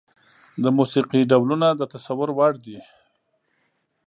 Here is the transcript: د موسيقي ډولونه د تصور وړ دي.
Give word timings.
د 0.63 0.65
موسيقي 0.77 1.21
ډولونه 1.31 1.67
د 1.73 1.81
تصور 1.93 2.29
وړ 2.37 2.53
دي. 2.65 2.79